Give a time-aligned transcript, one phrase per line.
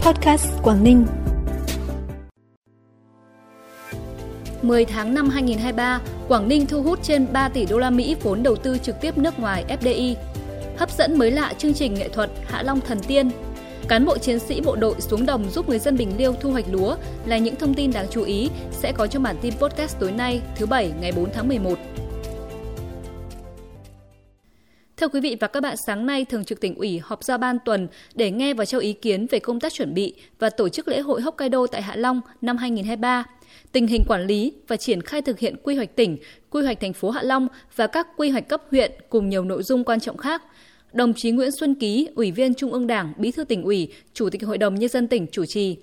[0.00, 1.06] Podcast Quảng Ninh.
[4.62, 8.42] 10 tháng năm 2023, Quảng Ninh thu hút trên 3 tỷ đô la Mỹ vốn
[8.42, 10.14] đầu tư trực tiếp nước ngoài FDI.
[10.76, 13.30] Hấp dẫn mới lạ chương trình nghệ thuật Hạ Long Thần Tiên.
[13.88, 16.66] Cán bộ chiến sĩ bộ đội xuống đồng giúp người dân Bình Liêu thu hoạch
[16.70, 16.96] lúa
[17.26, 20.40] là những thông tin đáng chú ý sẽ có trong bản tin podcast tối nay,
[20.56, 21.78] thứ Bảy ngày 4 tháng 11.
[25.00, 27.58] Thưa quý vị và các bạn, sáng nay Thường trực tỉnh ủy họp giao ban
[27.64, 30.88] tuần để nghe và cho ý kiến về công tác chuẩn bị và tổ chức
[30.88, 33.24] lễ hội Hokkaido tại Hạ Long năm 2023,
[33.72, 36.16] tình hình quản lý và triển khai thực hiện quy hoạch tỉnh,
[36.50, 39.62] quy hoạch thành phố Hạ Long và các quy hoạch cấp huyện cùng nhiều nội
[39.62, 40.42] dung quan trọng khác.
[40.92, 44.30] Đồng chí Nguyễn Xuân Ký, Ủy viên Trung ương Đảng, Bí thư tỉnh ủy, Chủ
[44.30, 45.76] tịch Hội đồng Nhân dân tỉnh chủ trì.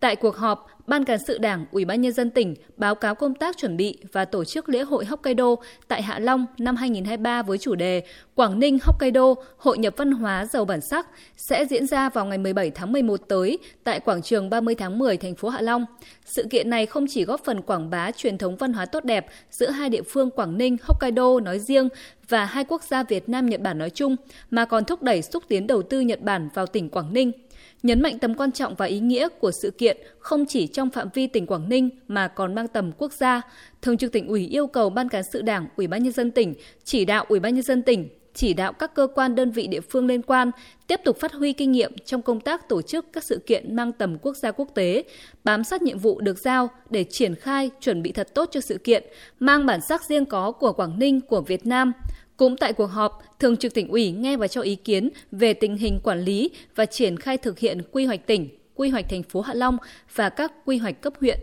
[0.00, 3.34] Tại cuộc họp, Ban cán sự Đảng, Ủy ban nhân dân tỉnh báo cáo công
[3.34, 5.54] tác chuẩn bị và tổ chức lễ hội Hokkaido
[5.88, 8.02] tại Hạ Long năm 2023 với chủ đề
[8.34, 12.38] Quảng Ninh Hokkaido hội nhập văn hóa giàu bản sắc sẽ diễn ra vào ngày
[12.38, 15.84] 17 tháng 11 tới tại quảng trường 30 tháng 10 thành phố Hạ Long.
[16.24, 19.26] Sự kiện này không chỉ góp phần quảng bá truyền thống văn hóa tốt đẹp
[19.50, 21.88] giữa hai địa phương Quảng Ninh, Hokkaido nói riêng
[22.28, 24.16] và hai quốc gia Việt Nam Nhật Bản nói chung
[24.50, 27.32] mà còn thúc đẩy xúc tiến đầu tư Nhật Bản vào tỉnh Quảng Ninh
[27.82, 31.08] nhấn mạnh tầm quan trọng và ý nghĩa của sự kiện không chỉ trong phạm
[31.14, 33.42] vi tỉnh Quảng Ninh mà còn mang tầm quốc gia.
[33.82, 36.54] Thường trực tỉnh ủy yêu cầu Ban cán sự Đảng, Ủy ban nhân dân tỉnh
[36.84, 39.80] chỉ đạo Ủy ban nhân dân tỉnh chỉ đạo các cơ quan đơn vị địa
[39.80, 40.50] phương liên quan
[40.86, 43.92] tiếp tục phát huy kinh nghiệm trong công tác tổ chức các sự kiện mang
[43.92, 45.04] tầm quốc gia quốc tế,
[45.44, 48.78] bám sát nhiệm vụ được giao để triển khai chuẩn bị thật tốt cho sự
[48.78, 49.04] kiện,
[49.40, 51.92] mang bản sắc riêng có của Quảng Ninh của Việt Nam,
[52.36, 55.76] cũng tại cuộc họp, Thường trực tỉnh ủy nghe và cho ý kiến về tình
[55.76, 59.40] hình quản lý và triển khai thực hiện quy hoạch tỉnh, quy hoạch thành phố
[59.40, 59.76] Hạ Long
[60.14, 61.38] và các quy hoạch cấp huyện.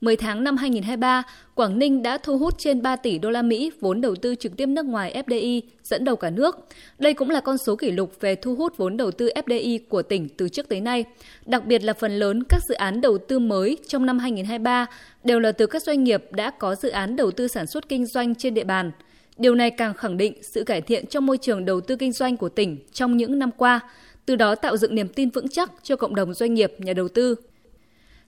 [0.00, 1.22] 10 tháng năm 2023,
[1.54, 4.56] Quảng Ninh đã thu hút trên 3 tỷ đô la Mỹ vốn đầu tư trực
[4.56, 6.56] tiếp nước ngoài FDI, dẫn đầu cả nước.
[6.98, 10.02] Đây cũng là con số kỷ lục về thu hút vốn đầu tư FDI của
[10.02, 11.04] tỉnh từ trước tới nay.
[11.46, 14.86] Đặc biệt là phần lớn các dự án đầu tư mới trong năm 2023
[15.24, 18.06] đều là từ các doanh nghiệp đã có dự án đầu tư sản xuất kinh
[18.06, 18.90] doanh trên địa bàn–
[19.36, 22.36] Điều này càng khẳng định sự cải thiện trong môi trường đầu tư kinh doanh
[22.36, 23.80] của tỉnh trong những năm qua,
[24.26, 27.08] từ đó tạo dựng niềm tin vững chắc cho cộng đồng doanh nghiệp, nhà đầu
[27.08, 27.36] tư.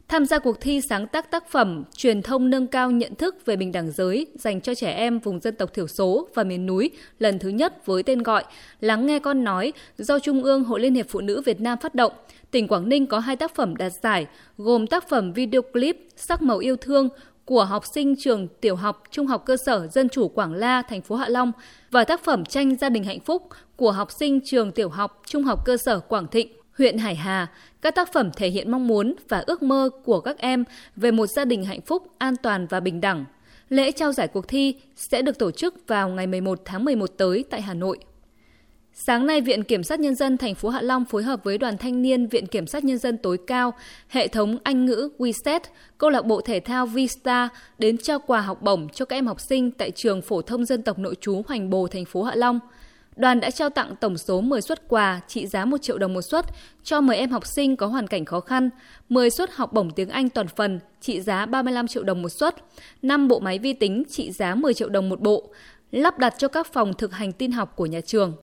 [0.08, 3.56] Tham gia cuộc thi sáng tác tác phẩm truyền thông nâng cao nhận thức về
[3.56, 6.90] bình đẳng giới dành cho trẻ em vùng dân tộc thiểu số và miền núi
[7.18, 8.44] lần thứ nhất với tên gọi
[8.80, 11.94] Lắng nghe con nói do Trung ương Hội Liên hiệp Phụ nữ Việt Nam phát
[11.94, 12.12] động.
[12.50, 14.26] Tỉnh Quảng Ninh có hai tác phẩm đạt giải,
[14.58, 17.08] gồm tác phẩm video clip Sắc màu yêu thương
[17.46, 21.02] của học sinh trường tiểu học, trung học cơ sở Dân chủ Quảng La, thành
[21.02, 21.52] phố Hạ Long
[21.90, 25.42] và tác phẩm tranh gia đình hạnh phúc của học sinh trường tiểu học, trung
[25.42, 26.48] học cơ sở Quảng Thịnh,
[26.78, 27.46] huyện Hải Hà.
[27.82, 30.64] Các tác phẩm thể hiện mong muốn và ước mơ của các em
[30.96, 33.24] về một gia đình hạnh phúc, an toàn và bình đẳng.
[33.68, 37.44] Lễ trao giải cuộc thi sẽ được tổ chức vào ngày 11 tháng 11 tới
[37.50, 37.98] tại Hà Nội.
[38.98, 41.78] Sáng nay, Viện Kiểm sát Nhân dân thành phố Hạ Long phối hợp với Đoàn
[41.78, 43.74] Thanh niên Viện Kiểm sát Nhân dân tối cao,
[44.08, 45.60] hệ thống Anh ngữ WeSet,
[45.98, 47.48] câu lạc bộ thể thao Vista
[47.78, 50.82] đến trao quà học bổng cho các em học sinh tại trường phổ thông dân
[50.82, 52.60] tộc nội trú Hoành Bồ, thành phố Hạ Long.
[53.16, 56.22] Đoàn đã trao tặng tổng số 10 suất quà trị giá 1 triệu đồng một
[56.22, 56.46] suất
[56.84, 58.70] cho 10 em học sinh có hoàn cảnh khó khăn,
[59.08, 62.54] 10 suất học bổng tiếng Anh toàn phần trị giá 35 triệu đồng một suất,
[63.02, 65.50] 5 bộ máy vi tính trị giá 10 triệu đồng một bộ,
[65.92, 68.36] lắp đặt cho các phòng thực hành tin học của nhà trường.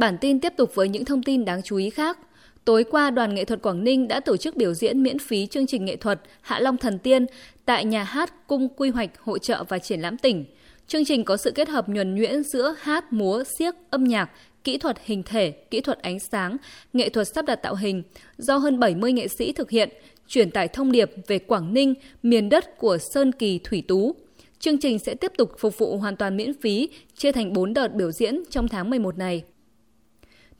[0.00, 2.18] Bản tin tiếp tục với những thông tin đáng chú ý khác.
[2.64, 5.66] Tối qua, Đoàn nghệ thuật Quảng Ninh đã tổ chức biểu diễn miễn phí chương
[5.66, 7.26] trình nghệ thuật Hạ Long Thần Tiên
[7.64, 10.44] tại nhà hát Cung Quy hoạch Hội trợ và Triển lãm tỉnh.
[10.86, 14.30] Chương trình có sự kết hợp nhuần nhuyễn giữa hát, múa, siếc, âm nhạc,
[14.64, 16.56] kỹ thuật hình thể, kỹ thuật ánh sáng,
[16.92, 18.02] nghệ thuật sắp đặt tạo hình
[18.38, 19.88] do hơn 70 nghệ sĩ thực hiện,
[20.26, 24.14] truyền tải thông điệp về Quảng Ninh, miền đất của Sơn Kỳ Thủy Tú.
[24.58, 27.94] Chương trình sẽ tiếp tục phục vụ hoàn toàn miễn phí, chia thành 4 đợt
[27.94, 29.42] biểu diễn trong tháng 11 này.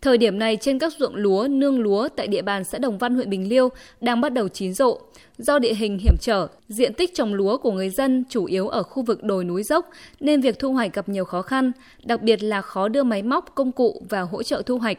[0.02, 3.14] Thời điểm này trên các ruộng lúa, nương lúa tại địa bàn xã Đồng Văn
[3.14, 3.68] huyện Bình Liêu
[4.00, 4.98] đang bắt đầu chín rộ.
[5.38, 8.82] Do địa hình hiểm trở, diện tích trồng lúa của người dân chủ yếu ở
[8.82, 9.90] khu vực đồi núi dốc
[10.20, 11.72] nên việc thu hoạch gặp nhiều khó khăn,
[12.04, 14.98] đặc biệt là khó đưa máy móc, công cụ vào hỗ trợ thu hoạch.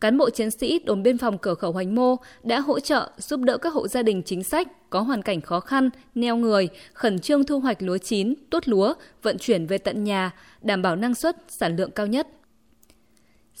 [0.00, 3.40] Cán bộ chiến sĩ đồn biên phòng cửa khẩu Hoành Mô đã hỗ trợ giúp
[3.40, 7.18] đỡ các hộ gia đình chính sách có hoàn cảnh khó khăn, neo người, khẩn
[7.18, 10.30] trương thu hoạch lúa chín, tuốt lúa, vận chuyển về tận nhà,
[10.62, 12.28] đảm bảo năng suất, sản lượng cao nhất.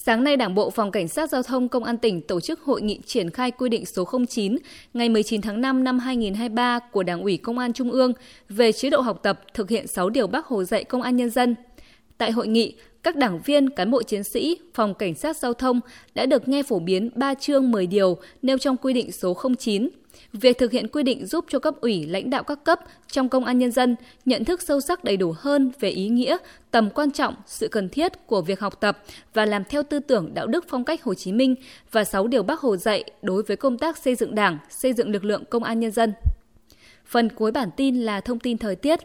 [0.00, 2.82] Sáng nay, Đảng bộ Phòng Cảnh sát Giao thông Công an tỉnh tổ chức hội
[2.82, 4.56] nghị triển khai quy định số 09
[4.94, 8.12] ngày 19 tháng 5 năm 2023 của Đảng ủy Công an Trung ương
[8.48, 11.30] về chế độ học tập thực hiện 6 điều Bác Hồ dạy Công an Nhân
[11.30, 11.54] dân.
[12.18, 15.80] Tại hội nghị, các đảng viên, cán bộ chiến sĩ, phòng cảnh sát giao thông
[16.14, 19.88] đã được nghe phổ biến 3 chương 10 điều nêu trong quy định số 09
[20.32, 23.44] Việc thực hiện quy định giúp cho cấp ủy lãnh đạo các cấp trong công
[23.44, 26.36] an nhân dân nhận thức sâu sắc đầy đủ hơn về ý nghĩa,
[26.70, 28.98] tầm quan trọng, sự cần thiết của việc học tập
[29.34, 31.54] và làm theo tư tưởng đạo đức phong cách Hồ Chí Minh
[31.92, 35.10] và 6 điều Bác Hồ dạy đối với công tác xây dựng Đảng, xây dựng
[35.10, 36.12] lực lượng công an nhân dân.
[37.08, 39.00] Phần cuối bản tin là thông tin thời tiết.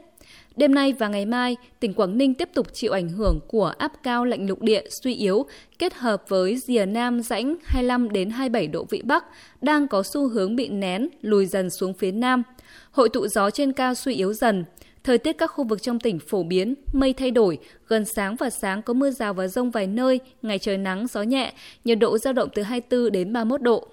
[0.56, 3.92] Đêm nay và ngày mai, tỉnh Quảng Ninh tiếp tục chịu ảnh hưởng của áp
[4.04, 5.46] cao lạnh lục địa suy yếu
[5.80, 9.26] kết hợp với rìa nam rãnh 25 đến 27 độ vĩ Bắc
[9.62, 12.44] đang có xu hướng bị nén, lùi dần xuống phía nam.
[12.92, 14.66] Hội tụ gió trên cao suy yếu dần.
[15.04, 17.58] Thời tiết các khu vực trong tỉnh phổ biến, mây thay đổi,
[17.88, 21.22] gần sáng và sáng có mưa rào và rông vài nơi, ngày trời nắng, gió
[21.22, 21.54] nhẹ,
[21.86, 23.88] nhiệt độ dao động từ 24 đến 31 độ.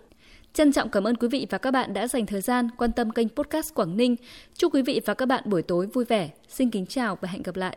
[0.55, 3.11] Trân trọng cảm ơn quý vị và các bạn đã dành thời gian quan tâm
[3.11, 4.17] kênh podcast Quảng Ninh.
[4.55, 6.31] Chúc quý vị và các bạn buổi tối vui vẻ.
[6.49, 7.77] Xin kính chào và hẹn gặp lại.